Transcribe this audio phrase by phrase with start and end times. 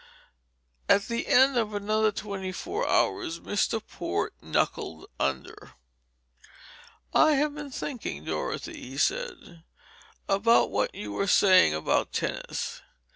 [0.89, 3.79] At the end of another twenty four hours Mr.
[3.87, 5.73] Port knuckled under.
[7.13, 9.63] "I have been thinking, Dorothy," he said,
[10.27, 12.81] "about what you were saying about tennis.